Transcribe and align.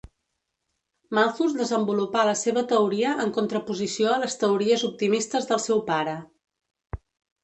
Malthus 1.17 1.51
desenvolupà 1.57 2.23
la 2.29 2.33
seva 2.39 2.63
teoria 2.71 3.11
en 3.25 3.33
contraposició 3.35 4.07
a 4.13 4.19
les 4.23 4.39
teories 4.45 4.87
optimistes 4.89 5.49
del 5.53 5.63
seu 5.67 5.85
pare. 5.91 6.17